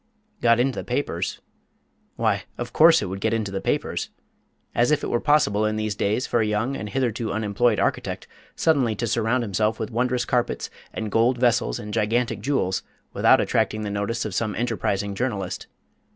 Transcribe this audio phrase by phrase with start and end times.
[0.41, 1.41] Got into the papers?
[2.15, 4.09] Why, of course it would get into the papers.
[4.73, 8.25] As if it were possible in these days for a young and hitherto unemployed architect
[8.55, 12.81] suddenly to surround himself with wondrous carpets, and gold vessels, and gigantic jewels
[13.13, 15.67] without attracting the notice of some enterprising journalist.